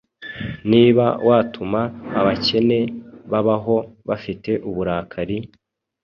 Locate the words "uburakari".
4.69-5.37